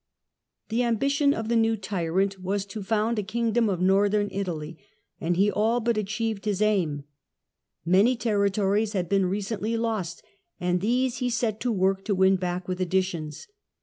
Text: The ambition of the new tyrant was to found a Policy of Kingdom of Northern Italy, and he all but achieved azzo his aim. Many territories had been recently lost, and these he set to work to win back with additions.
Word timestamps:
The 0.69 0.81
ambition 0.81 1.31
of 1.31 1.47
the 1.47 1.55
new 1.55 1.77
tyrant 1.77 2.39
was 2.41 2.65
to 2.65 2.81
found 2.81 3.19
a 3.19 3.21
Policy 3.21 3.21
of 3.21 3.27
Kingdom 3.27 3.69
of 3.69 3.81
Northern 3.81 4.29
Italy, 4.31 4.79
and 5.19 5.37
he 5.37 5.51
all 5.51 5.79
but 5.79 5.95
achieved 5.95 6.41
azzo 6.41 6.49
his 6.49 6.61
aim. 6.63 7.03
Many 7.85 8.15
territories 8.15 8.93
had 8.93 9.07
been 9.07 9.27
recently 9.27 9.77
lost, 9.77 10.23
and 10.59 10.81
these 10.81 11.17
he 11.17 11.29
set 11.29 11.59
to 11.59 11.71
work 11.71 12.03
to 12.05 12.15
win 12.15 12.37
back 12.37 12.67
with 12.67 12.81
additions. 12.81 13.45